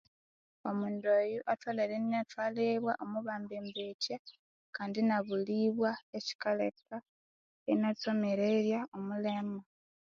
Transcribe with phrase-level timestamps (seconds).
[0.69, 4.17] Omundu oyo atholere inyathwalibwa omu bembembethya
[4.75, 6.95] kandi inyabulibwa ekyikaleka
[7.71, 9.59] inya tsomererya omulema